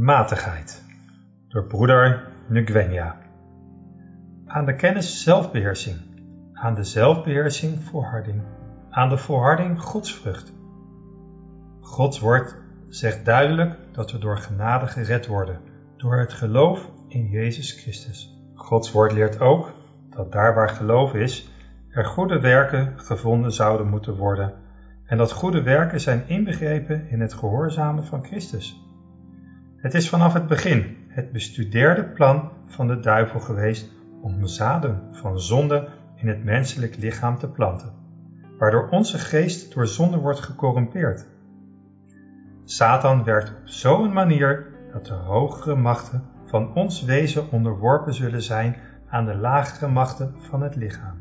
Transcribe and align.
Matigheid 0.00 0.82
door 1.48 1.64
broeder 1.64 2.28
Ngwenya. 2.48 3.16
Aan 4.46 4.64
de 4.64 4.76
kennis 4.76 5.22
zelfbeheersing, 5.22 5.96
aan 6.52 6.74
de 6.74 6.84
zelfbeheersing 6.84 7.82
volharding, 7.82 8.42
aan 8.90 9.08
de 9.08 9.16
volharding 9.16 9.80
godsvrucht. 9.82 10.52
Gods 11.80 12.20
woord 12.20 12.56
zegt 12.88 13.24
duidelijk 13.24 13.76
dat 13.92 14.12
we 14.12 14.18
door 14.18 14.38
genade 14.38 14.86
gered 14.86 15.26
worden, 15.26 15.60
door 15.96 16.18
het 16.18 16.32
geloof 16.32 16.90
in 17.08 17.26
Jezus 17.26 17.72
Christus. 17.72 18.42
Gods 18.54 18.92
woord 18.92 19.12
leert 19.12 19.40
ook 19.40 19.72
dat 20.10 20.32
daar 20.32 20.54
waar 20.54 20.70
geloof 20.70 21.14
is, 21.14 21.52
er 21.90 22.04
goede 22.04 22.40
werken 22.40 22.98
gevonden 22.98 23.52
zouden 23.52 23.88
moeten 23.88 24.16
worden 24.16 24.54
en 25.04 25.16
dat 25.16 25.32
goede 25.32 25.62
werken 25.62 26.00
zijn 26.00 26.22
inbegrepen 26.26 27.08
in 27.08 27.20
het 27.20 27.34
gehoorzamen 27.34 28.04
van 28.04 28.24
Christus. 28.24 28.89
Het 29.80 29.94
is 29.94 30.08
vanaf 30.08 30.32
het 30.32 30.46
begin 30.46 30.96
het 31.08 31.32
bestudeerde 31.32 32.04
plan 32.04 32.50
van 32.66 32.86
de 32.86 33.00
duivel 33.00 33.40
geweest 33.40 33.90
om 34.22 34.46
zaden 34.46 35.02
van 35.12 35.40
zonde 35.40 35.88
in 36.16 36.28
het 36.28 36.44
menselijk 36.44 36.96
lichaam 36.96 37.38
te 37.38 37.48
planten, 37.48 37.92
waardoor 38.58 38.88
onze 38.88 39.18
geest 39.18 39.74
door 39.74 39.86
zonde 39.86 40.18
wordt 40.18 40.40
gecorrumpeerd. 40.40 41.26
Satan 42.64 43.24
werkt 43.24 43.50
op 43.50 43.68
zo'n 43.68 44.12
manier 44.12 44.66
dat 44.92 45.06
de 45.06 45.12
hogere 45.12 45.76
machten 45.76 46.22
van 46.46 46.74
ons 46.74 47.02
wezen 47.02 47.50
onderworpen 47.50 48.14
zullen 48.14 48.42
zijn 48.42 48.76
aan 49.08 49.24
de 49.24 49.34
lagere 49.34 49.88
machten 49.88 50.34
van 50.38 50.62
het 50.62 50.76
lichaam. 50.76 51.16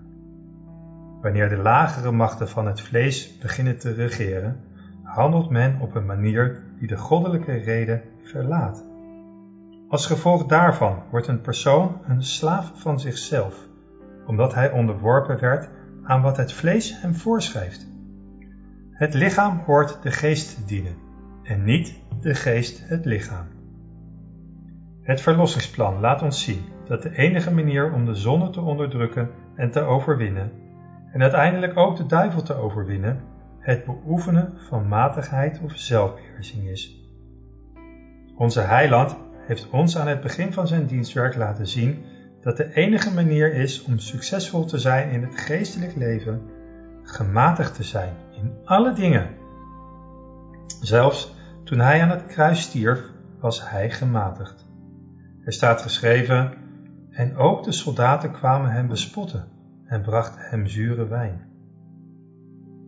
Wanneer 1.21 1.49
de 1.49 1.57
lagere 1.57 2.11
machten 2.11 2.49
van 2.49 2.67
het 2.67 2.81
vlees 2.81 3.37
beginnen 3.37 3.77
te 3.77 3.93
regeren, 3.93 4.59
handelt 5.03 5.49
men 5.49 5.79
op 5.81 5.95
een 5.95 6.05
manier 6.05 6.63
die 6.79 6.87
de 6.87 6.97
goddelijke 6.97 7.53
reden 7.53 8.01
verlaat. 8.23 8.85
Als 9.87 10.05
gevolg 10.05 10.45
daarvan 10.45 11.03
wordt 11.11 11.27
een 11.27 11.41
persoon 11.41 12.01
een 12.07 12.23
slaaf 12.23 12.71
van 12.75 12.99
zichzelf, 12.99 13.67
omdat 14.25 14.53
hij 14.53 14.71
onderworpen 14.71 15.39
werd 15.39 15.69
aan 16.03 16.21
wat 16.21 16.37
het 16.37 16.53
vlees 16.53 17.01
hem 17.01 17.15
voorschrijft. 17.15 17.87
Het 18.91 19.13
lichaam 19.13 19.61
hoort 19.65 20.01
de 20.01 20.11
geest 20.11 20.55
te 20.55 20.65
dienen 20.65 20.95
en 21.43 21.63
niet 21.63 21.99
de 22.21 22.35
geest 22.35 22.87
het 22.87 23.05
lichaam. 23.05 23.47
Het 25.01 25.21
verlossingsplan 25.21 25.99
laat 25.99 26.21
ons 26.21 26.43
zien 26.43 26.61
dat 26.85 27.01
de 27.01 27.17
enige 27.17 27.53
manier 27.53 27.93
om 27.93 28.05
de 28.05 28.15
zonne 28.15 28.49
te 28.49 28.61
onderdrukken 28.61 29.29
en 29.55 29.71
te 29.71 29.81
overwinnen, 29.81 30.51
en 31.11 31.21
uiteindelijk 31.21 31.77
ook 31.77 31.97
de 31.97 32.05
duivel 32.05 32.41
te 32.41 32.53
overwinnen, 32.53 33.21
het 33.59 33.85
beoefenen 33.85 34.53
van 34.57 34.87
matigheid 34.87 35.59
of 35.63 35.71
zelfbeheersing 35.75 36.67
is. 36.67 36.98
Onze 38.39 38.61
heiland 38.61 39.17
heeft 39.47 39.69
ons 39.69 39.97
aan 39.97 40.07
het 40.07 40.21
begin 40.21 40.53
van 40.53 40.67
zijn 40.67 40.85
dienstwerk 40.85 41.35
laten 41.35 41.67
zien 41.67 42.05
dat 42.41 42.57
de 42.57 42.73
enige 42.73 43.13
manier 43.13 43.53
is 43.53 43.83
om 43.83 43.97
succesvol 43.97 44.65
te 44.65 44.77
zijn 44.77 45.09
in 45.09 45.21
het 45.21 45.39
geestelijk 45.39 45.95
leven, 45.95 46.41
gematigd 47.03 47.75
te 47.75 47.83
zijn 47.83 48.13
in 48.31 48.53
alle 48.63 48.93
dingen. 48.93 49.29
Zelfs 50.81 51.35
toen 51.63 51.79
hij 51.79 52.01
aan 52.01 52.09
het 52.09 52.25
kruis 52.25 52.61
stierf, 52.61 53.01
was 53.39 53.69
hij 53.69 53.91
gematigd. 53.91 54.67
Er 55.43 55.53
staat 55.53 55.81
geschreven, 55.81 56.53
en 57.11 57.35
ook 57.35 57.63
de 57.63 57.71
soldaten 57.71 58.31
kwamen 58.31 58.71
hem 58.71 58.87
bespotten 58.87 59.47
en 59.85 60.01
brachten 60.01 60.41
hem 60.41 60.67
zure 60.67 61.07
wijn. 61.07 61.47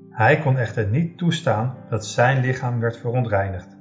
Hij 0.10 0.38
kon 0.38 0.58
echter 0.58 0.88
niet 0.88 1.18
toestaan 1.18 1.76
dat 1.90 2.06
zijn 2.06 2.40
lichaam 2.42 2.80
werd 2.80 2.98
verontreinigd 2.98 3.80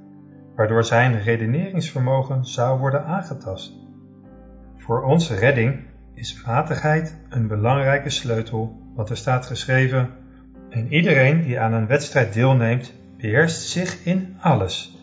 waardoor 0.56 0.84
zijn 0.84 1.22
redeneringsvermogen 1.22 2.44
zou 2.44 2.78
worden 2.78 3.04
aangetast. 3.04 3.72
Voor 4.76 5.02
onze 5.02 5.34
redding 5.34 5.80
is 6.14 6.44
matigheid 6.46 7.16
een 7.28 7.46
belangrijke 7.46 8.10
sleutel, 8.10 8.82
want 8.94 9.10
er 9.10 9.16
staat 9.16 9.46
geschreven: 9.46 10.10
En 10.70 10.92
iedereen 10.92 11.42
die 11.42 11.60
aan 11.60 11.72
een 11.72 11.86
wedstrijd 11.86 12.32
deelneemt, 12.32 12.94
beheerst 13.16 13.68
zich 13.68 14.04
in 14.04 14.36
alles. 14.40 14.98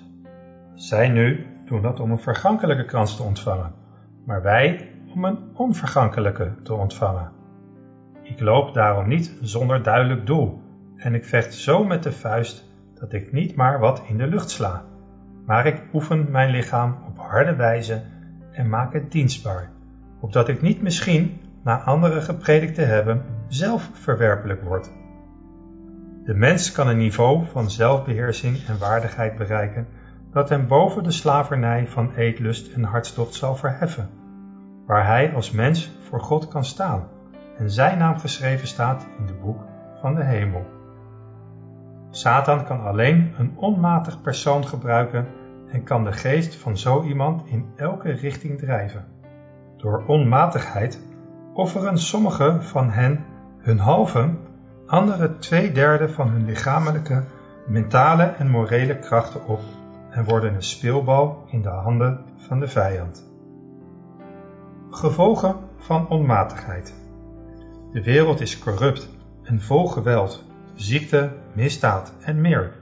Zij 0.74 1.10
nu 1.10 1.46
doen 1.66 1.82
dat 1.82 2.00
om 2.00 2.12
een 2.12 2.20
vergankelijke 2.20 2.86
krans 2.86 3.16
te 3.16 3.24
ontvangen, 3.24 3.74
maar 4.26 4.42
wij 4.42 4.90
om 5.14 5.26
een 5.26 5.40
onvergankelijke 5.54 6.54
te 6.64 6.74
ontvangen. 6.74 7.32
Ik 8.24 8.40
loop 8.40 8.74
daarom 8.74 9.08
niet 9.08 9.38
zonder 9.42 9.84
duidelijk 9.84 10.26
doel, 10.26 10.62
en 10.96 11.14
ik 11.14 11.26
vecht 11.26 11.54
zo 11.54 11.84
met 11.84 12.04
de 12.04 12.12
vuist 12.12 12.70
dat 12.94 13.14
ik 13.14 13.32
niet 13.32 13.56
maar 13.56 13.80
wat 13.80 14.04
in 14.08 14.18
de 14.18 14.28
lucht 14.28 14.50
sla 14.50 14.84
maar 15.48 15.66
ik 15.66 15.82
oefen 15.94 16.32
mijn 16.32 16.50
lichaam 16.50 16.98
op 17.08 17.18
harde 17.18 17.56
wijze 17.56 18.02
en 18.52 18.70
maak 18.70 18.94
het 18.94 19.12
dienstbaar, 19.12 19.70
opdat 20.20 20.48
ik 20.48 20.62
niet 20.62 20.82
misschien, 20.82 21.42
na 21.64 21.82
anderen 21.84 22.22
gepredikt 22.22 22.76
te 22.76 22.82
hebben, 22.82 23.22
zelf 23.48 23.90
verwerpelijk 23.94 24.64
word. 24.64 24.92
De 26.24 26.34
mens 26.34 26.72
kan 26.72 26.88
een 26.88 26.98
niveau 26.98 27.46
van 27.46 27.70
zelfbeheersing 27.70 28.58
en 28.68 28.80
waardigheid 28.80 29.38
bereiken 29.38 29.88
dat 30.32 30.50
hem 30.50 30.68
boven 30.68 31.04
de 31.04 31.12
slavernij 31.12 31.88
van 31.88 32.12
eetlust 32.16 32.74
en 32.74 32.84
hartstocht 32.84 33.34
zal 33.34 33.56
verheffen, 33.56 34.10
waar 34.86 35.06
hij 35.06 35.34
als 35.34 35.52
mens 35.52 35.92
voor 36.10 36.22
God 36.22 36.48
kan 36.48 36.66
staan 36.66 37.08
en 37.58 37.72
zijn 37.72 37.98
naam 37.98 38.18
geschreven 38.18 38.68
staat 38.68 39.08
in 39.20 39.26
het 39.26 39.42
boek 39.42 39.64
van 40.02 40.16
de 40.16 40.24
hemel. 40.24 40.66
Satan 42.10 42.66
kan 42.66 42.86
alleen 42.86 43.34
een 43.38 43.54
onmatig 43.56 44.22
persoon 44.22 44.68
gebruiken 44.68 45.28
en 45.72 45.84
kan 45.84 46.04
de 46.04 46.12
geest 46.12 46.56
van 46.56 46.78
zo 46.78 47.04
iemand 47.04 47.48
in 47.48 47.66
elke 47.76 48.12
richting 48.12 48.60
drijven. 48.60 49.06
Door 49.78 50.04
onmatigheid 50.08 51.02
offeren 51.54 51.98
sommigen 51.98 52.64
van 52.64 52.90
hen 52.90 53.26
hun 53.58 53.80
halve, 53.80 54.30
anderen 54.86 55.40
twee 55.40 55.72
derde 55.72 56.10
van 56.10 56.30
hun 56.30 56.46
lichamelijke, 56.46 57.24
mentale 57.68 58.24
en 58.24 58.50
morele 58.50 59.00
krachten 59.00 59.48
op 59.48 59.60
en 60.10 60.24
worden 60.24 60.54
een 60.54 60.64
speelbal 60.64 61.44
in 61.48 61.62
de 61.62 61.70
handen 61.70 62.26
van 62.38 62.60
de 62.60 62.68
vijand. 62.68 63.32
Gevolgen 64.90 65.56
van 65.78 66.10
onmatigheid. 66.10 66.94
De 67.92 68.04
wereld 68.04 68.42
is 68.42 68.60
corrupt 68.60 69.10
en 69.44 69.62
vol 69.62 69.88
geweld 69.88 70.44
ziekte, 70.74 71.30
misdaad 71.54 72.14
en 72.20 72.42
meer. 72.42 72.74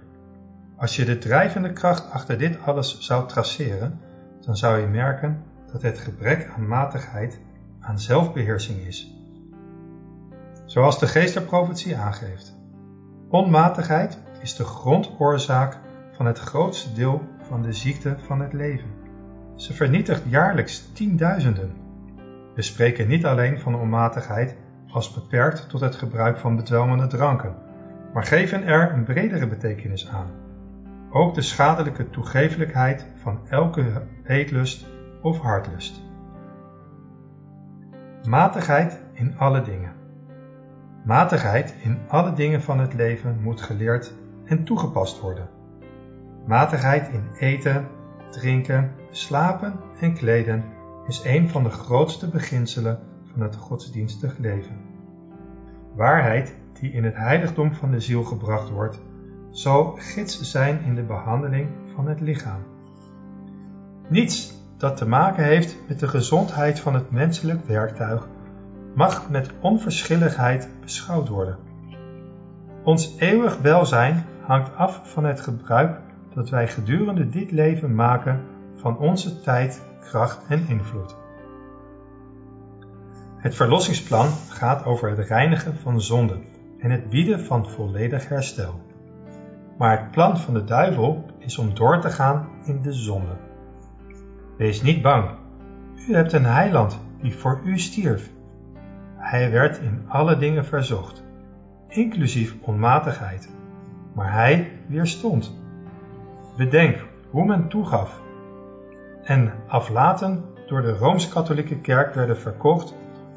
Als 0.77 0.95
je 0.95 1.05
de 1.05 1.17
drijvende 1.17 1.73
kracht 1.73 2.11
achter 2.11 2.37
dit 2.37 2.61
alles 2.61 2.99
zou 2.99 3.27
traceren, 3.27 3.99
dan 4.41 4.57
zou 4.57 4.79
je 4.79 4.87
merken 4.87 5.43
dat 5.71 5.81
het 5.81 5.99
gebrek 5.99 6.49
aan 6.55 6.67
matigheid 6.67 7.39
aan 7.79 7.99
zelfbeheersing 7.99 8.79
is. 8.79 9.13
Zoals 10.65 10.99
de 10.99 11.07
geest 11.07 11.33
der 11.33 11.43
profetie 11.43 11.97
aangeeft. 11.97 12.55
Onmatigheid 13.29 14.19
is 14.41 14.55
de 14.55 14.63
grondoorzaak 14.63 15.77
van 16.11 16.25
het 16.25 16.39
grootste 16.39 16.93
deel 16.93 17.21
van 17.47 17.61
de 17.61 17.73
ziekte 17.73 18.15
van 18.17 18.39
het 18.39 18.53
leven. 18.53 18.89
Ze 19.55 19.73
vernietigt 19.73 20.23
jaarlijks 20.27 20.91
tienduizenden. 20.93 21.73
We 22.55 22.61
spreken 22.61 23.07
niet 23.07 23.25
alleen 23.25 23.59
van 23.59 23.75
onmatigheid 23.75 24.55
als 24.87 25.13
beperkt 25.13 25.69
tot 25.69 25.81
het 25.81 25.95
gebruik 25.95 26.37
van 26.37 26.55
bedwelmende 26.55 27.07
dranken, 27.07 27.55
maar 28.13 28.23
geven 28.23 28.63
er 28.63 28.91
een 28.91 29.03
bredere 29.03 29.47
betekenis 29.47 30.07
aan. 30.07 30.44
Ook 31.15 31.33
de 31.33 31.41
schadelijke 31.41 32.09
toegeeflijkheid 32.09 33.05
van 33.15 33.39
elke 33.49 34.07
eetlust 34.23 34.87
of 35.21 35.39
hartlust. 35.39 36.01
Matigheid 38.27 38.99
in 39.13 39.37
alle 39.37 39.61
dingen. 39.61 39.91
Matigheid 41.05 41.75
in 41.83 41.97
alle 42.07 42.33
dingen 42.33 42.61
van 42.61 42.79
het 42.79 42.93
leven 42.93 43.41
moet 43.41 43.61
geleerd 43.61 44.13
en 44.45 44.63
toegepast 44.63 45.19
worden. 45.19 45.49
Matigheid 46.47 47.09
in 47.09 47.23
eten, 47.39 47.87
drinken, 48.31 48.91
slapen 49.09 49.79
en 49.99 50.13
kleden 50.13 50.63
is 51.07 51.23
een 51.23 51.49
van 51.49 51.63
de 51.63 51.69
grootste 51.69 52.29
beginselen 52.29 52.99
van 53.31 53.41
het 53.41 53.55
godsdienstig 53.55 54.37
leven. 54.37 54.77
Waarheid 55.93 56.55
die 56.79 56.91
in 56.91 57.03
het 57.03 57.15
heiligdom 57.15 57.73
van 57.73 57.91
de 57.91 57.99
ziel 57.99 58.23
gebracht 58.23 58.69
wordt, 58.69 58.99
zal 59.55 59.95
gids 59.97 60.41
zijn 60.41 60.83
in 60.83 60.95
de 60.95 61.03
behandeling 61.03 61.69
van 61.95 62.07
het 62.07 62.21
lichaam. 62.21 62.61
Niets 64.07 64.53
dat 64.77 64.97
te 64.97 65.07
maken 65.07 65.43
heeft 65.43 65.77
met 65.87 65.99
de 65.99 66.07
gezondheid 66.07 66.79
van 66.79 66.93
het 66.93 67.11
menselijk 67.11 67.65
werktuig 67.67 68.27
mag 68.95 69.29
met 69.29 69.51
onverschilligheid 69.59 70.69
beschouwd 70.81 71.27
worden. 71.27 71.57
Ons 72.83 73.15
eeuwig 73.17 73.57
welzijn 73.57 74.25
hangt 74.41 74.75
af 74.75 75.01
van 75.03 75.25
het 75.25 75.41
gebruik 75.41 75.99
dat 76.33 76.49
wij 76.49 76.67
gedurende 76.67 77.29
dit 77.29 77.51
leven 77.51 77.95
maken 77.95 78.41
van 78.75 78.97
onze 78.97 79.41
tijd, 79.41 79.81
kracht 79.99 80.45
en 80.47 80.65
invloed. 80.67 81.15
Het 83.37 83.55
verlossingsplan 83.55 84.27
gaat 84.49 84.85
over 84.85 85.09
het 85.09 85.27
reinigen 85.27 85.75
van 85.75 86.01
zonde 86.01 86.39
en 86.79 86.91
het 86.91 87.09
bieden 87.09 87.39
van 87.39 87.69
volledig 87.69 88.29
herstel. 88.29 88.79
Maar 89.77 89.99
het 89.99 90.11
plan 90.11 90.37
van 90.37 90.53
de 90.53 90.63
duivel 90.63 91.25
is 91.37 91.57
om 91.57 91.73
door 91.73 92.01
te 92.01 92.09
gaan 92.09 92.47
in 92.65 92.81
de 92.81 92.93
zonde. 92.93 93.37
Wees 94.57 94.81
niet 94.81 95.01
bang. 95.01 95.29
U 96.07 96.15
hebt 96.15 96.33
een 96.33 96.45
heiland 96.45 96.99
die 97.21 97.35
voor 97.35 97.61
u 97.63 97.79
stierf. 97.79 98.29
Hij 99.17 99.51
werd 99.51 99.77
in 99.77 100.05
alle 100.07 100.37
dingen 100.37 100.65
verzocht, 100.65 101.23
inclusief 101.87 102.55
onmatigheid, 102.61 103.49
maar 104.13 104.33
hij 104.33 104.71
weerstond. 104.87 105.59
Bedenk 106.57 107.05
hoe 107.29 107.45
men 107.45 107.67
toegaf 107.67 108.21
en 109.23 109.53
aflaten 109.67 110.43
door 110.67 110.81
de 110.81 110.97
Rooms-Katholieke 110.97 111.79
Kerk 111.79 112.13
werden 112.13 112.37
verkocht 112.37 112.95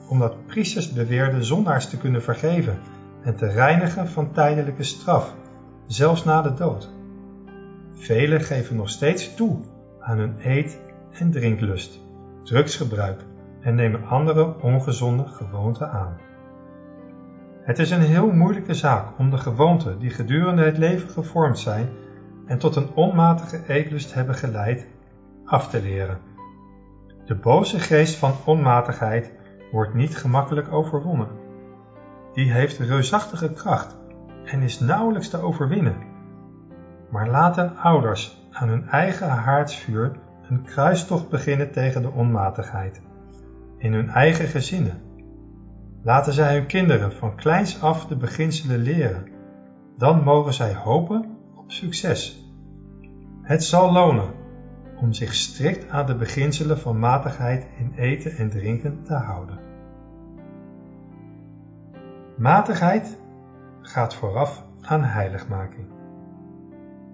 omdat 0.08 0.46
priesters 0.46 0.93
beweerden 0.93 1.44
zondaars 1.44 1.88
te 1.88 1.99
kunnen 1.99 2.23
vergeven 2.23 2.79
en 3.23 3.37
te 3.37 3.46
reinigen 3.46 4.08
van 4.08 4.32
tijdelijke 4.32 4.82
straf, 4.82 5.34
zelfs 5.88 6.25
na 6.25 6.43
de 6.43 6.55
dood. 6.55 6.90
Velen 7.94 8.40
geven 8.40 8.76
nog 8.76 8.88
steeds 8.88 9.35
toe 9.35 9.61
aan 10.00 10.19
hun 10.19 10.35
eet- 10.38 10.81
en 11.12 11.31
drinklust, 11.31 12.00
drugsgebruik 12.43 13.25
en 13.61 13.75
nemen 13.75 14.06
andere 14.06 14.55
ongezonde 14.61 15.26
gewoonten 15.26 15.90
aan. 15.90 16.17
Het 17.62 17.79
is 17.79 17.90
een 17.90 18.00
heel 18.00 18.31
moeilijke 18.31 18.75
zaak 18.75 19.19
om 19.19 19.31
de 19.31 19.38
gewoonten 19.38 19.99
die 19.99 20.11
gedurende 20.11 20.62
het 20.62 20.76
leven 20.76 21.11
gevormd 21.11 21.58
zijn 21.58 21.88
en 22.46 22.58
tot 22.58 22.76
een 22.76 22.94
onmatige 22.94 23.61
eetlust 23.67 24.14
hebben 24.14 24.34
geleid, 24.34 24.87
af 25.44 25.69
te 25.69 25.81
leren. 25.81 26.19
De 27.25 27.34
boze 27.34 27.79
geest 27.79 28.17
van 28.17 28.34
onmatigheid 28.44 29.32
wordt 29.73 29.94
niet 29.94 30.17
gemakkelijk 30.17 30.73
overwonnen. 30.73 31.29
Die 32.32 32.52
heeft 32.52 32.79
reusachtige 32.79 33.52
kracht 33.52 33.96
en 34.44 34.62
is 34.62 34.81
nauwelijks 34.81 35.29
te 35.29 35.40
overwinnen. 35.40 35.96
Maar 37.11 37.29
laten 37.29 37.76
ouders 37.76 38.49
aan 38.50 38.69
hun 38.69 38.88
eigen 38.88 39.29
haardsvuur 39.29 40.12
een 40.49 40.62
kruistocht 40.62 41.29
beginnen 41.29 41.70
tegen 41.70 42.02
de 42.02 42.11
onmatigheid. 42.11 43.00
In 43.79 43.93
hun 43.93 44.08
eigen 44.08 44.46
gezinnen. 44.46 45.00
Laten 46.02 46.32
zij 46.32 46.55
hun 46.55 46.67
kinderen 46.67 47.12
van 47.12 47.37
kleins 47.37 47.82
af 47.82 48.06
de 48.06 48.17
beginselen 48.17 48.79
leren. 48.79 49.29
Dan 49.96 50.23
mogen 50.23 50.52
zij 50.52 50.75
hopen 50.75 51.37
op 51.55 51.70
succes. 51.70 52.52
Het 53.43 53.64
zal 53.64 53.93
lonen 53.93 54.31
om 55.00 55.12
zich 55.12 55.34
strikt 55.34 55.91
aan 55.91 56.06
de 56.06 56.14
beginselen 56.14 56.79
van 56.79 56.99
matigheid 56.99 57.67
in 57.79 57.93
eten 57.96 58.37
en 58.37 58.50
drinken 58.50 59.02
te 59.02 59.14
houden. 59.14 59.58
Matigheid 62.37 63.19
gaat 63.88 64.14
vooraf 64.14 64.64
aan 64.81 65.05
heiligmaking. 65.05 65.87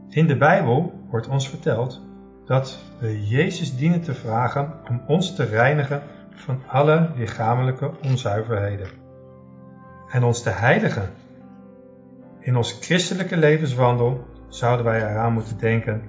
In 0.08 0.26
de 0.26 0.36
Bijbel 0.36 0.92
wordt 1.10 1.28
ons 1.28 1.48
verteld 1.48 2.02
dat 2.46 2.78
we 3.00 3.26
Jezus 3.26 3.76
dienen 3.76 4.00
te 4.00 4.14
vragen 4.14 4.72
om 4.88 5.02
ons 5.06 5.34
te 5.34 5.44
reinigen 5.44 6.02
van 6.30 6.62
alle 6.66 7.10
lichamelijke 7.16 7.90
onzuiverheden 8.02 8.88
en 10.10 10.24
ons 10.24 10.42
te 10.42 10.50
heiligen. 10.50 11.08
In 12.40 12.56
ons 12.56 12.78
christelijke 12.80 13.36
levenswandel 13.36 14.26
zouden 14.48 14.84
wij 14.84 15.00
eraan 15.00 15.32
moeten 15.32 15.58
denken 15.58 16.02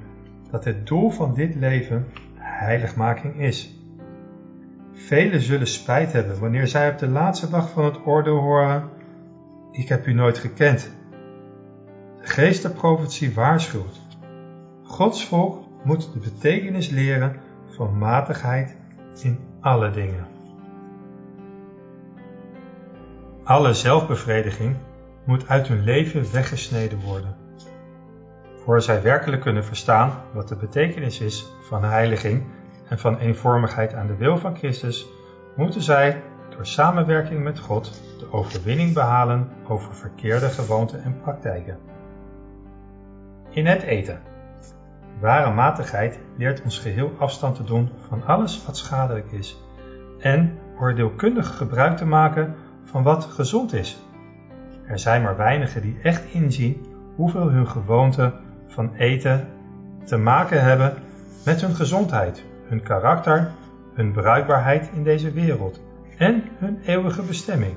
dat 0.51 0.65
het 0.65 0.87
doel 0.87 1.09
van 1.09 1.33
dit 1.33 1.55
leven 1.55 2.05
heiligmaking 2.33 3.39
is. 3.39 3.79
Velen 4.93 5.41
zullen 5.41 5.67
spijt 5.67 6.13
hebben 6.13 6.39
wanneer 6.39 6.67
zij 6.67 6.89
op 6.89 6.97
de 6.97 7.07
laatste 7.07 7.49
dag 7.49 7.69
van 7.69 7.85
het 7.85 8.05
oordeel 8.05 8.39
horen: 8.39 8.89
Ik 9.77 9.89
heb 9.89 10.07
u 10.07 10.13
nooit 10.13 10.37
gekend. 10.37 10.91
De 12.21 12.27
geestenprofetie 12.27 13.33
waarschuwt. 13.33 14.01
Gods 14.83 15.25
volk 15.25 15.63
moet 15.83 16.13
de 16.13 16.19
betekenis 16.19 16.89
leren 16.89 17.35
van 17.67 17.97
matigheid 17.97 18.75
in 19.21 19.39
alle 19.59 19.91
dingen. 19.91 20.27
Alle 23.43 23.73
zelfbevrediging 23.73 24.75
moet 25.25 25.47
uit 25.47 25.67
hun 25.67 25.83
leven 25.83 26.31
weggesneden 26.31 26.99
worden 26.99 27.43
voor 28.65 28.81
zij 28.81 29.01
werkelijk 29.01 29.41
kunnen 29.41 29.65
verstaan 29.65 30.13
wat 30.33 30.47
de 30.47 30.55
betekenis 30.55 31.19
is 31.19 31.45
van 31.61 31.83
heiliging 31.83 32.43
en 32.89 32.99
van 32.99 33.17
eenvormigheid 33.17 33.93
aan 33.93 34.07
de 34.07 34.15
wil 34.15 34.37
van 34.37 34.57
Christus, 34.57 35.07
moeten 35.55 35.81
zij 35.81 36.21
door 36.55 36.65
samenwerking 36.65 37.43
met 37.43 37.59
God 37.59 38.01
de 38.19 38.31
overwinning 38.31 38.93
behalen 38.93 39.47
over 39.67 39.95
verkeerde 39.95 40.49
gewoonten 40.49 41.03
en 41.03 41.19
praktijken. 41.21 41.77
In 43.49 43.65
het 43.65 43.81
eten. 43.81 44.21
Ware 45.19 45.53
matigheid 45.53 46.19
leert 46.37 46.61
ons 46.61 46.79
geheel 46.79 47.11
afstand 47.17 47.55
te 47.55 47.63
doen 47.63 47.89
van 48.07 48.25
alles 48.25 48.65
wat 48.65 48.77
schadelijk 48.77 49.31
is 49.31 49.63
en 50.19 50.57
oordeelkundig 50.79 51.57
gebruik 51.57 51.97
te 51.97 52.05
maken 52.05 52.55
van 52.83 53.03
wat 53.03 53.25
gezond 53.25 53.73
is. 53.73 53.99
Er 54.87 54.99
zijn 54.99 55.21
maar 55.21 55.37
weinigen 55.37 55.81
die 55.81 55.99
echt 56.03 56.33
inzien 56.33 56.85
hoeveel 57.15 57.49
hun 57.49 57.67
gewoonten 57.67 58.33
van 58.67 58.93
eten 58.93 59.47
te 60.03 60.17
maken 60.17 60.63
hebben 60.63 60.93
met 61.45 61.61
hun 61.61 61.75
gezondheid, 61.75 62.43
hun 62.67 62.81
karakter, 62.81 63.51
hun 63.93 64.11
bruikbaarheid 64.11 64.89
in 64.93 65.03
deze 65.03 65.31
wereld 65.31 65.84
en 66.17 66.43
hun 66.57 66.79
eeuwige 66.85 67.21
bestemming. 67.21 67.75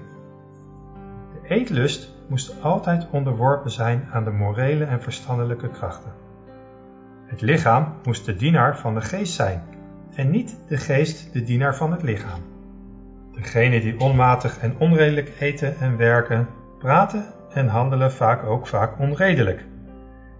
De 1.33 1.49
eetlust 1.49 2.15
moest 2.29 2.63
altijd 2.63 3.07
onderworpen 3.11 3.71
zijn 3.71 4.09
aan 4.13 4.25
de 4.25 4.31
morele 4.31 4.85
en 4.85 5.03
verstandelijke 5.03 5.69
krachten. 5.69 6.13
Het 7.27 7.41
lichaam 7.41 7.95
moest 8.05 8.25
de 8.25 8.37
dienaar 8.37 8.79
van 8.79 8.95
de 8.95 9.01
geest 9.01 9.35
zijn 9.35 9.63
en 10.15 10.31
niet 10.31 10.59
de 10.69 10.77
geest 10.77 11.33
de 11.33 11.43
dienaar 11.43 11.77
van 11.77 11.93
het 11.93 12.03
lichaam. 12.03 12.41
Degenen 13.33 13.81
die 13.81 14.01
onmatig 14.01 14.59
en 14.59 14.79
onredelijk 14.79 15.33
eten 15.39 15.79
en 15.79 15.97
werken, 15.97 16.49
praten 16.79 17.25
en 17.53 17.69
handelen 17.69 18.13
vaak 18.13 18.45
ook 18.45 18.67
vaak 18.67 18.99
onredelijk. 18.99 19.65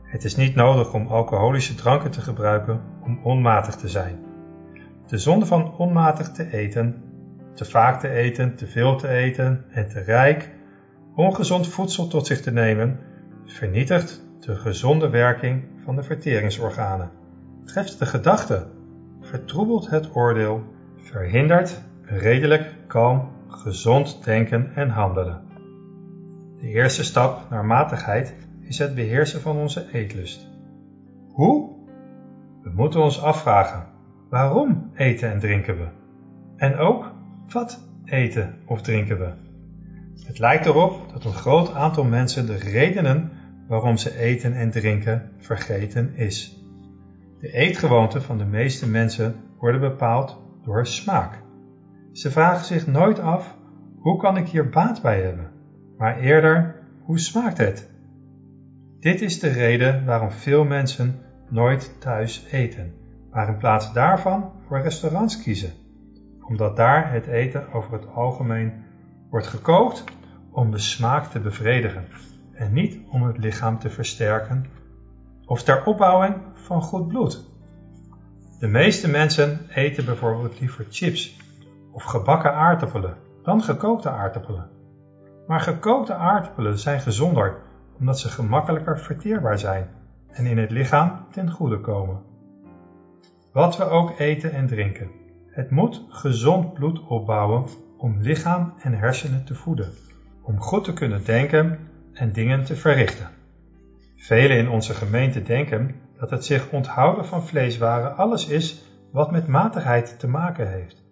Het 0.03 0.25
is 0.25 0.37
niet 0.37 0.55
nodig 0.55 0.95
om 0.95 1.07
alcoholische 1.07 1.75
dranken 1.75 2.11
te 2.11 2.21
gebruiken 2.21 2.81
om 3.05 3.21
onmatig 3.23 3.75
te 3.75 3.89
zijn. 3.89 4.25
De 5.07 5.19
zonde 5.19 5.47
van 5.47 5.77
onmatig 5.77 6.31
te 6.31 6.53
eten, 6.53 7.03
te 7.59 7.65
vaak 7.65 8.01
te 8.01 8.09
eten, 8.09 8.55
te 8.55 8.67
veel 8.67 8.97
te 8.97 9.09
eten 9.09 9.65
en 9.71 9.89
te 9.89 10.01
rijk, 10.01 10.51
ongezond 11.15 11.69
voedsel 11.69 12.07
tot 12.07 12.27
zich 12.27 12.41
te 12.41 12.51
nemen, 12.51 12.99
vernietigt 13.45 14.25
de 14.41 14.57
gezonde 14.57 15.09
werking 15.09 15.65
van 15.85 15.97
de 15.97 16.03
verteringsorganen, 16.03 17.11
treft 17.65 17.99
de 17.99 18.07
gedachte, 18.07 18.67
vertroebelt 19.21 19.91
het 19.91 20.15
oordeel, 20.15 20.63
verhindert 20.97 21.83
redelijk, 22.03 22.75
kalm, 22.87 23.29
gezond 23.49 24.25
denken 24.25 24.71
en 24.75 24.89
handelen. 24.89 25.43
De 26.61 26.69
eerste 26.69 27.05
stap 27.05 27.51
naar 27.51 27.65
matigheid 27.65 28.35
is 28.61 28.79
het 28.79 28.95
beheersen 28.95 29.41
van 29.41 29.57
onze 29.57 29.87
eetlust. 29.93 30.49
Hoe? 31.29 31.77
We 32.63 32.71
moeten 32.75 33.01
ons 33.01 33.23
afvragen, 33.23 33.87
waarom 34.31 34.91
eten 34.95 35.31
en 35.31 35.39
drinken 35.39 35.77
we? 35.77 35.87
En 36.57 36.77
ook, 36.77 37.08
wat 37.53 37.81
eten 38.05 38.55
of 38.67 38.83
drinken 38.83 39.19
we? 39.19 39.33
Het 40.27 40.39
lijkt 40.39 40.67
erop 40.67 41.13
dat 41.13 41.25
een 41.25 41.33
groot 41.33 41.75
aantal 41.75 42.05
mensen 42.05 42.47
de 42.47 42.57
redenen 42.57 43.31
waarom 43.69 43.97
ze 43.97 44.19
eten 44.19 44.55
en 44.55 44.71
drinken 44.71 45.31
vergeten 45.39 46.15
is. 46.15 46.63
De 47.41 47.53
eetgewoonten 47.53 48.23
van 48.23 48.39
de 48.39 48.45
meeste 48.45 48.89
mensen 48.89 49.35
worden 49.59 49.81
bepaald 49.81 50.39
door 50.65 50.87
smaak. 50.87 51.43
Ze 52.13 52.31
vragen 52.31 52.65
zich 52.65 52.87
nooit 52.87 53.19
af, 53.19 53.57
hoe 53.99 54.19
kan 54.19 54.37
ik 54.37 54.49
hier 54.49 54.69
baat 54.69 55.03
bij 55.03 55.21
hebben? 55.23 55.51
Maar 55.97 56.19
eerder, 56.19 56.75
hoe 57.03 57.19
smaakt 57.19 57.59
het? 57.59 57.91
Dit 59.01 59.21
is 59.21 59.41
de 59.41 59.49
reden 59.49 60.05
waarom 60.05 60.31
veel 60.31 60.65
mensen 60.65 61.15
nooit 61.49 62.01
thuis 62.01 62.47
eten, 62.51 62.93
maar 63.31 63.49
in 63.49 63.57
plaats 63.57 63.93
daarvan 63.93 64.53
voor 64.67 64.81
restaurants 64.81 65.43
kiezen, 65.43 65.73
omdat 66.49 66.77
daar 66.77 67.13
het 67.13 67.27
eten 67.27 67.73
over 67.73 67.93
het 67.93 68.09
algemeen 68.15 68.85
wordt 69.31 69.47
gekookt 69.47 70.05
om 70.51 70.71
de 70.71 70.79
smaak 70.79 71.25
te 71.25 71.41
bevredigen 71.41 72.05
en 72.53 72.73
niet 72.73 72.99
om 73.11 73.23
het 73.23 73.39
lichaam 73.39 73.79
te 73.79 73.91
versterken 73.91 74.67
of 75.47 75.63
ter 75.63 75.85
opbouwing 75.85 76.37
van 76.55 76.83
goed 76.83 77.09
bloed. 77.09 77.45
De 78.59 78.69
meeste 78.69 79.09
mensen 79.09 79.61
eten 79.75 80.05
bijvoorbeeld 80.05 80.61
liever 80.61 80.87
chips 80.91 81.37
of 81.93 82.03
gebakken 82.03 82.55
aardappelen 82.55 83.17
dan 83.43 83.63
gekookte 83.63 84.11
aardappelen. 84.11 84.71
Maar 85.47 85.61
gekookte 85.61 86.15
aardappelen 86.15 86.79
zijn 86.79 87.01
gezonder 87.01 87.57
omdat 87.99 88.19
ze 88.19 88.29
gemakkelijker 88.29 88.99
verteerbaar 88.99 89.59
zijn 89.59 89.89
en 90.29 90.47
in 90.47 90.59
het 90.59 90.71
lichaam 90.71 91.27
ten 91.31 91.51
goede 91.51 91.81
komen. 91.81 92.23
Wat 93.53 93.77
we 93.77 93.85
ook 93.85 94.19
eten 94.19 94.53
en 94.53 94.67
drinken, 94.67 95.11
het 95.59 95.71
moet 95.71 96.05
gezond 96.09 96.73
bloed 96.73 97.07
opbouwen 97.07 97.65
om 97.97 98.21
lichaam 98.21 98.75
en 98.83 98.93
hersenen 98.93 99.45
te 99.45 99.55
voeden, 99.55 99.93
om 100.43 100.61
goed 100.61 100.85
te 100.85 100.93
kunnen 100.93 101.25
denken 101.25 101.79
en 102.13 102.33
dingen 102.33 102.65
te 102.65 102.77
verrichten. 102.77 103.29
Velen 104.17 104.57
in 104.57 104.69
onze 104.69 104.95
gemeente 104.95 105.43
denken 105.43 105.95
dat 106.19 106.31
het 106.31 106.45
zich 106.45 106.71
onthouden 106.71 107.27
van 107.27 107.47
vleeswaren 107.47 108.17
alles 108.17 108.49
is 108.49 108.83
wat 109.13 109.31
met 109.31 109.47
matigheid 109.47 110.19
te 110.19 110.29
maken 110.29 110.71
heeft. 110.71 111.05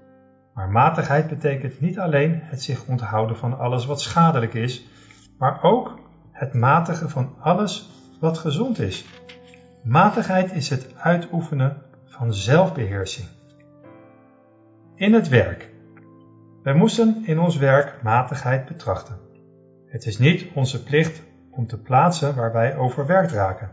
Maar 0.54 0.70
matigheid 0.70 1.28
betekent 1.28 1.80
niet 1.80 1.98
alleen 1.98 2.40
het 2.42 2.62
zich 2.62 2.86
onthouden 2.86 3.36
van 3.36 3.58
alles 3.58 3.86
wat 3.86 4.00
schadelijk 4.00 4.54
is, 4.54 4.88
maar 5.38 5.62
ook 5.62 5.98
het 6.32 6.54
matigen 6.54 7.10
van 7.10 7.34
alles 7.40 7.90
wat 8.20 8.38
gezond 8.38 8.78
is. 8.78 9.06
Matigheid 9.82 10.52
is 10.52 10.70
het 10.70 10.94
uitoefenen 10.98 11.82
van 12.04 12.34
zelfbeheersing. 12.34 13.28
In 14.96 15.12
het 15.12 15.28
werk. 15.28 15.70
Wij 16.62 16.74
moesten 16.74 17.22
in 17.26 17.38
ons 17.38 17.56
werk 17.56 18.02
matigheid 18.02 18.66
betrachten. 18.66 19.16
Het 19.86 20.06
is 20.06 20.18
niet 20.18 20.46
onze 20.54 20.82
plicht 20.82 21.22
om 21.50 21.66
te 21.66 21.78
plaatsen 21.78 22.34
waar 22.36 22.52
wij 22.52 22.76
overwerkt 22.76 23.32
raken. 23.32 23.70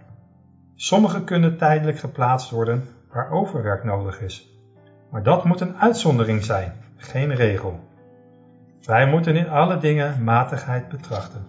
Sommigen 0.76 1.24
kunnen 1.24 1.58
tijdelijk 1.58 2.00
geplaatst 2.00 2.50
worden 2.50 2.88
waar 3.12 3.32
overwerk 3.32 3.84
nodig 3.84 4.22
is. 4.22 4.58
Maar 5.12 5.24
dat 5.24 5.46
moet 5.46 5.62
een 5.62 5.78
uitzondering 5.78 6.44
zijn, 6.44 6.74
geen 6.96 7.36
regel. 7.36 7.80
Wij 8.82 9.08
moeten 9.08 9.36
in 9.36 9.50
alle 9.50 9.78
dingen 9.78 10.24
matigheid 10.24 10.90
betrachten. 10.90 11.46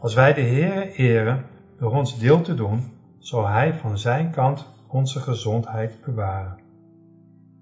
Als 0.00 0.14
wij 0.14 0.32
de 0.32 0.40
Heere 0.40 0.92
eren 0.92 1.44
door 1.78 1.92
ons 1.92 2.18
deel 2.18 2.40
te 2.40 2.54
doen, 2.54 2.92
zal 3.18 3.46
Hij 3.46 3.74
van 3.74 3.98
Zijn 3.98 4.30
kant 4.30 4.66
onze 4.88 5.20
gezondheid 5.20 6.00
bewaren. 6.04 6.65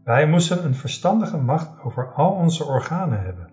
Wij 0.04 0.26
moesten 0.28 0.64
een 0.64 0.74
verstandige 0.74 1.36
macht 1.36 1.82
over 1.82 2.12
al 2.12 2.30
onze 2.30 2.64
organen 2.64 3.22
hebben. 3.22 3.50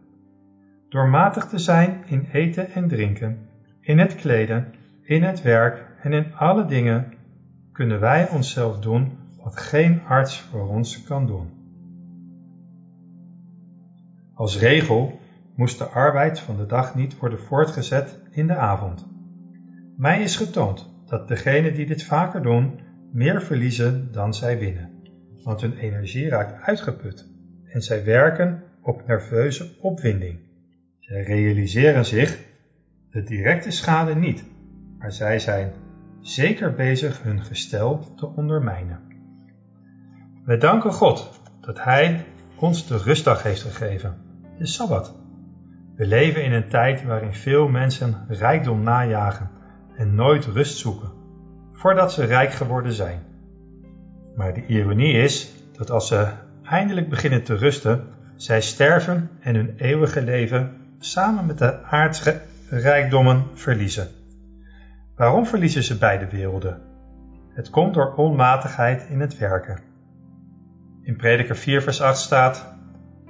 Door 0.90 1.08
matig 1.08 1.46
te 1.46 1.58
zijn 1.58 2.04
in 2.06 2.28
eten 2.32 2.72
en 2.72 2.88
drinken, 2.88 3.50
in 3.80 4.00
het 4.00 4.16
kleden, 4.16 4.74
in 5.02 5.24
het 5.24 5.42
werk 5.42 5.86
en 6.02 6.14
in 6.14 6.36
alle 6.36 6.66
dingen, 6.66 7.14
kunnen 7.72 8.00
wij 8.00 8.30
onszelf 8.30 8.80
doen 8.80 9.12
wat 9.44 9.58
geen 9.58 10.02
arts 10.08 10.40
voor 10.40 10.68
ons 10.68 11.04
kan 11.04 11.26
doen. 11.26 11.50
Als 14.34 14.60
regel 14.60 15.20
moest 15.56 15.78
de 15.78 15.86
arbeid 15.86 16.40
van 16.40 16.58
de 16.58 16.66
dag 16.66 16.96
niet 16.96 17.20
worden 17.20 17.40
voortgezet 17.40 18.20
in 18.32 18.48
de 18.48 18.56
avond. 18.56 19.08
Mij 19.98 20.22
is 20.22 20.36
getoond 20.36 20.90
dat 21.06 21.28
degenen 21.28 21.74
die 21.74 21.86
dit 21.86 22.04
vaker 22.04 22.42
doen, 22.42 22.80
meer 23.12 23.42
verliezen 23.42 24.12
dan 24.12 24.34
zij 24.34 24.60
winnen, 24.60 24.91
want 25.44 25.62
hun 25.62 25.78
energie 25.78 26.30
raakt 26.30 26.62
uitgeput 26.62 27.28
en 27.68 27.82
zij 27.82 28.04
werken 28.04 28.64
op 28.82 29.08
nerveuze 29.08 29.76
opwinding. 29.80 30.40
Zij 31.00 31.24
realiseren 31.24 32.06
zich 32.06 32.40
de 33.12 33.24
directe 33.24 33.72
schade 33.72 34.16
niet, 34.16 34.46
maar 34.98 35.12
zij 35.12 35.40
zijn 35.40 35.74
zeker 36.22 36.74
bezig 36.74 37.24
hun 37.24 37.42
gestel 37.44 38.16
te 38.16 38.28
ondermijnen. 38.28 39.00
Wij 40.46 40.58
danken 40.58 40.92
God 40.92 41.42
dat 41.62 41.84
Hij 41.84 42.26
ons 42.56 42.88
de 42.88 42.98
rustdag 42.98 43.44
heeft 43.44 43.62
gegeven, 43.62 44.18
de 44.58 44.66
Sabbat. 44.66 45.16
We 45.96 46.06
leven 46.06 46.44
in 46.44 46.52
een 46.52 46.70
tijd 46.70 47.04
waarin 47.04 47.34
veel 47.34 47.68
mensen 47.68 48.26
rijkdom 48.28 48.84
najagen 48.84 49.50
en 49.98 50.16
nooit 50.16 50.46
rust 50.46 50.78
zoeken, 50.78 51.12
voordat 51.74 52.14
ze 52.14 52.26
rijk 52.26 52.52
geworden 52.52 52.94
zijn. 52.94 53.31
Maar 54.36 54.54
de 54.54 54.66
ironie 54.66 55.14
is 55.14 55.54
dat 55.78 55.92
als 55.92 56.08
ze 56.08 56.28
eindelijk 56.64 57.10
beginnen 57.10 57.44
te 57.44 57.56
rusten, 57.56 58.08
zij 58.36 58.62
sterven 58.62 59.30
en 59.40 59.56
hun 59.56 59.74
eeuwige 59.78 60.22
leven 60.22 60.72
samen 61.00 61.46
met 61.46 61.58
de 61.58 61.84
aardse 61.84 62.42
rijkdommen 62.70 63.46
verliezen. 63.54 64.08
Waarom 65.16 65.46
verliezen 65.46 65.84
ze 65.84 65.98
beide 65.98 66.28
werelden? 66.28 66.82
Het 67.54 67.70
komt 67.70 67.94
door 67.94 68.14
onmatigheid 68.16 69.06
in 69.10 69.20
het 69.20 69.38
werken. 69.38 69.80
In 71.04 71.16
Prediker 71.16 71.56
4 71.56 71.82
vers 71.82 72.02
8 72.02 72.20
staat, 72.20 72.76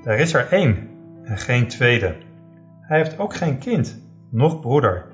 Daar 0.03 0.20
is 0.20 0.34
er 0.34 0.48
één 0.51 0.89
en 1.24 1.38
geen 1.38 1.67
tweede. 1.67 2.15
Hij 2.81 2.98
heeft 2.98 3.20
ook 3.20 3.36
geen 3.36 3.58
kind, 3.58 4.01
noch 4.29 4.60
broeder. 4.60 5.05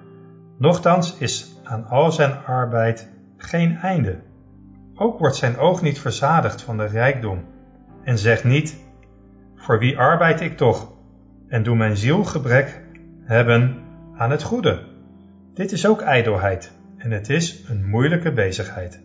Nochtans 0.57 1.17
is 1.17 1.59
aan 1.63 1.85
al 1.85 2.11
zijn 2.11 2.31
arbeid 2.45 3.11
geen 3.37 3.77
einde. 3.77 4.19
Ook 4.99 5.19
wordt 5.19 5.35
zijn 5.35 5.57
oog 5.57 5.81
niet 5.81 5.99
verzadigd 5.99 6.61
van 6.61 6.77
de 6.77 6.85
rijkdom 6.85 7.43
en 8.03 8.17
zegt 8.17 8.43
niet, 8.43 8.77
voor 9.55 9.79
wie 9.79 9.97
arbeid 9.97 10.41
ik 10.41 10.57
toch 10.57 10.91
en 11.47 11.63
doe 11.63 11.75
mijn 11.75 11.97
ziel 11.97 12.23
gebrek 12.23 12.81
hebben 13.23 13.77
aan 14.15 14.31
het 14.31 14.43
goede. 14.43 14.83
Dit 15.53 15.71
is 15.71 15.87
ook 15.87 16.01
ijdelheid 16.01 16.71
en 16.97 17.11
het 17.11 17.29
is 17.29 17.63
een 17.67 17.89
moeilijke 17.89 18.31
bezigheid. 18.31 19.01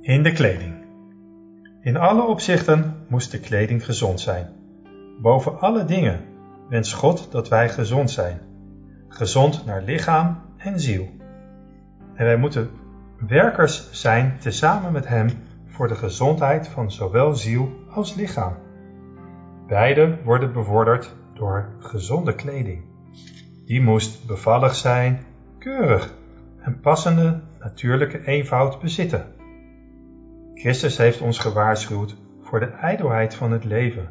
In 0.00 0.22
de 0.22 0.32
kleding. 0.32 0.74
In 1.80 1.96
alle 1.96 2.22
opzichten 2.22 2.94
moest 3.08 3.30
de 3.30 3.40
kleding 3.40 3.84
gezond 3.84 4.20
zijn. 4.20 4.46
Boven 5.20 5.60
alle 5.60 5.84
dingen 5.84 6.20
wens 6.68 6.92
God 6.92 7.32
dat 7.32 7.48
wij 7.48 7.68
gezond 7.68 8.10
zijn. 8.10 8.40
Gezond 9.08 9.66
naar 9.66 9.82
lichaam 9.82 10.42
en 10.56 10.80
ziel. 10.80 11.08
En 12.14 12.24
wij 12.24 12.36
moeten 12.36 12.70
werkers 13.18 13.88
zijn 13.90 14.38
tezamen 14.38 14.92
met 14.92 15.08
Hem 15.08 15.28
voor 15.66 15.88
de 15.88 15.94
gezondheid 15.94 16.68
van 16.68 16.92
zowel 16.92 17.34
ziel 17.34 17.70
als 17.90 18.14
lichaam. 18.14 18.54
Beide 19.66 20.18
worden 20.24 20.52
bevorderd 20.52 21.14
door 21.34 21.68
gezonde 21.78 22.34
kleding. 22.34 22.84
Die 23.66 23.82
moest 23.82 24.26
bevallig 24.26 24.74
zijn, 24.74 25.24
keurig 25.58 26.14
en 26.60 26.80
passende 26.80 27.40
natuurlijke 27.58 28.24
eenvoud 28.24 28.80
bezitten. 28.80 29.24
Christus 30.54 30.96
heeft 30.96 31.20
ons 31.20 31.38
gewaarschuwd 31.38 32.16
voor 32.42 32.60
de 32.60 32.70
ijdelheid 32.70 33.34
van 33.34 33.52
het 33.52 33.64
leven, 33.64 34.08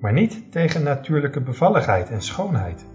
maar 0.00 0.12
niet 0.12 0.52
tegen 0.52 0.82
natuurlijke 0.82 1.40
bevalligheid 1.40 2.10
en 2.10 2.22
schoonheid. 2.22 2.86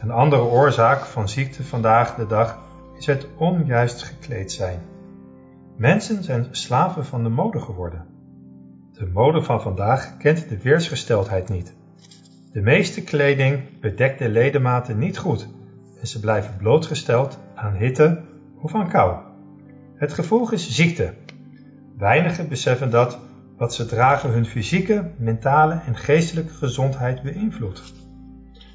Een 0.00 0.10
andere 0.10 0.42
oorzaak 0.42 1.00
van 1.00 1.28
ziekte 1.28 1.64
vandaag 1.64 2.14
de 2.14 2.26
dag 2.26 2.58
is 2.98 3.06
het 3.06 3.26
onjuist 3.36 4.02
gekleed 4.02 4.52
zijn. 4.52 4.80
Mensen 5.76 6.22
zijn 6.22 6.46
slaven 6.50 7.04
van 7.04 7.22
de 7.22 7.28
mode 7.28 7.60
geworden. 7.60 8.06
De 8.92 9.06
mode 9.06 9.42
van 9.42 9.62
vandaag 9.62 10.16
kent 10.16 10.48
de 10.48 10.58
weersgesteldheid 10.62 11.48
niet. 11.48 11.74
De 12.52 12.60
meeste 12.60 13.02
kleding 13.02 13.80
bedekt 13.80 14.18
de 14.18 14.28
ledematen 14.28 14.98
niet 14.98 15.18
goed 15.18 15.48
en 16.00 16.06
ze 16.06 16.20
blijven 16.20 16.56
blootgesteld 16.56 17.38
aan 17.54 17.74
hitte 17.74 18.22
of 18.60 18.74
aan 18.74 18.88
kou. 18.88 19.16
Het 19.94 20.12
gevolg 20.12 20.52
is 20.52 20.70
ziekte. 20.70 21.14
Weinigen 21.98 22.48
beseffen 22.48 22.90
dat 22.90 23.18
wat 23.56 23.74
ze 23.74 23.86
dragen 23.86 24.30
hun 24.30 24.46
fysieke, 24.46 25.10
mentale 25.16 25.80
en 25.86 25.96
geestelijke 25.96 26.54
gezondheid 26.54 27.22
beïnvloedt. 27.22 27.94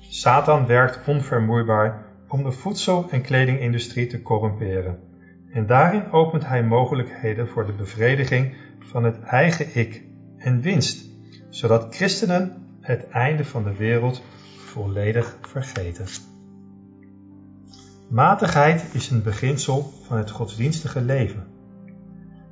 Satan 0.10 0.66
werkt 0.66 1.08
onvermoeibaar 1.08 2.06
om 2.34 2.44
de 2.44 2.52
voedsel- 2.52 3.10
en 3.10 3.22
kledingindustrie 3.22 4.08
te 4.08 4.22
corrumperen. 4.22 5.00
En 5.52 5.66
daarin 5.66 6.12
opent 6.12 6.48
hij 6.48 6.64
mogelijkheden 6.64 7.48
voor 7.48 7.66
de 7.66 7.72
bevrediging 7.72 8.56
van 8.80 9.04
het 9.04 9.20
eigen 9.20 9.76
ik 9.80 10.04
en 10.38 10.62
winst, 10.62 11.10
zodat 11.50 11.96
christenen 11.96 12.54
het 12.82 13.10
einde 13.10 13.46
van 13.46 13.64
de 13.64 13.76
wereld 13.76 14.24
volledig 14.58 15.38
vergeten. 15.42 16.06
Matigheid 18.10 18.86
is 18.94 19.10
een 19.10 19.24
beginsel 19.24 19.94
van 20.08 20.18
het 20.18 20.30
godsdienstige 20.30 21.02
leven. 21.02 21.48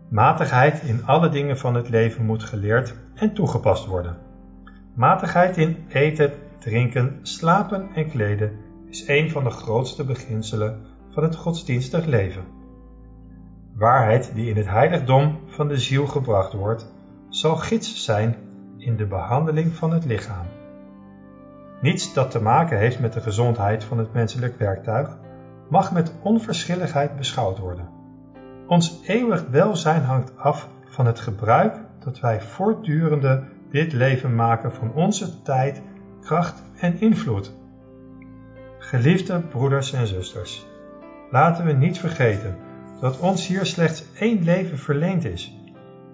Matigheid 0.10 0.82
in 0.82 1.06
alle 1.06 1.30
dingen 1.30 1.58
van 1.58 1.76
het 1.76 1.90
leven 1.90 2.26
moet 2.26 2.44
geleerd 2.44 2.96
en 3.16 3.34
toegepast 3.34 3.86
worden. 3.86 4.18
Matigheid 4.96 5.58
in 5.58 5.78
eten, 5.88 6.32
drinken, 6.60 7.20
slapen 7.22 7.90
en 7.94 8.10
kleden 8.10 8.61
is 8.92 9.08
een 9.08 9.30
van 9.30 9.44
de 9.44 9.50
grootste 9.50 10.04
beginselen 10.04 10.86
van 11.10 11.24
het 11.24 11.36
godsdienstig 11.36 12.06
leven. 12.06 12.44
Waarheid 13.76 14.32
die 14.34 14.50
in 14.50 14.58
het 14.58 14.68
heiligdom 14.68 15.40
van 15.46 15.68
de 15.68 15.78
ziel 15.78 16.08
gebracht 16.08 16.54
wordt, 16.54 16.94
zal 17.30 17.56
gids 17.56 18.04
zijn 18.04 18.36
in 18.78 18.96
de 18.96 19.06
behandeling 19.06 19.74
van 19.74 19.92
het 19.94 20.06
lichaam. 20.06 20.46
Niets 21.82 22.14
dat 22.14 22.32
te 22.32 22.42
maken 22.42 22.78
heeft 22.78 23.00
met 23.00 23.14
de 23.14 23.22
gezondheid 23.22 23.84
van 23.84 23.98
het 23.98 24.14
menselijk 24.14 24.58
werktuig 24.60 25.18
mag 25.70 25.92
met 25.92 26.14
onverschilligheid 26.22 27.16
beschouwd 27.16 27.58
worden. 27.58 27.90
Ons 28.68 29.02
eeuwig 29.06 29.46
welzijn 29.50 30.04
hangt 30.04 30.38
af 30.38 30.70
van 30.86 31.06
het 31.06 31.20
gebruik 31.20 31.76
dat 32.00 32.20
wij 32.20 32.42
voortdurende 32.42 33.44
dit 33.70 33.94
leven 33.94 34.36
maken 34.36 34.74
van 34.74 34.94
onze 34.94 35.42
tijd, 35.42 35.82
kracht 36.22 36.64
en 36.80 37.00
invloed. 37.00 37.60
Geliefde 38.84 39.40
broeders 39.40 39.94
en 39.94 40.08
zusters, 40.08 40.66
laten 41.30 41.66
we 41.66 41.72
niet 41.72 42.00
vergeten 42.00 42.56
dat 43.00 43.20
ons 43.20 43.48
hier 43.48 43.66
slechts 43.66 44.06
één 44.14 44.44
leven 44.44 44.78
verleend 44.78 45.26
is 45.26 45.58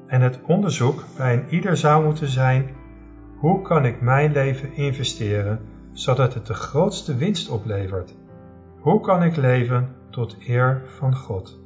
en 0.08 0.22
het 0.22 0.40
onderzoek 0.42 1.04
bij 1.18 1.34
een 1.34 1.46
ieder 1.50 1.78
zou 1.78 2.04
moeten 2.04 2.28
zijn: 2.28 2.70
hoe 3.38 3.62
kan 3.62 3.86
ik 3.86 4.02
mijn 4.02 4.32
leven 4.32 4.76
investeren 4.76 5.60
zodat 5.92 6.34
het 6.34 6.46
de 6.46 6.54
grootste 6.54 7.16
winst 7.16 7.50
oplevert? 7.50 8.16
Hoe 8.80 9.02
kan 9.02 9.24
ik 9.24 9.36
leven 9.36 9.96
tot 10.10 10.38
eer 10.48 10.82
van 10.98 11.16
God? 11.16 11.60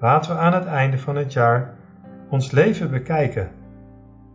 Laten 0.00 0.32
we 0.34 0.38
aan 0.38 0.54
het 0.54 0.66
einde 0.66 0.98
van 0.98 1.16
het 1.16 1.32
jaar 1.32 1.74
ons 2.28 2.50
leven 2.50 2.90
bekijken, 2.90 3.50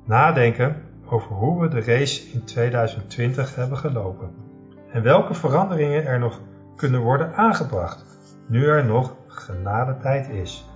nadenken 0.06 0.76
over 1.06 1.36
hoe 1.36 1.62
we 1.62 1.68
de 1.68 1.82
race 1.82 2.32
in 2.34 2.44
2020 2.44 3.56
hebben 3.56 3.78
gelopen 3.78 4.47
en 4.92 5.04
welke 5.04 5.34
veranderingen 5.34 6.06
er 6.06 6.20
nog 6.20 6.42
kunnen 6.76 7.02
worden 7.02 7.36
aangebracht, 7.36 8.06
nu 8.48 8.66
er 8.66 8.86
nog 8.86 9.16
genadetijd 9.28 10.30
is. 10.30 10.70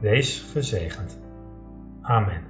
Wees 0.00 0.50
gezegend. 0.52 1.18
Amen. 2.02 2.49